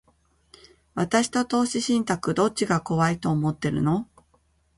[0.95, 4.09] 私と投資信託、どっちが怖いと思ってるの？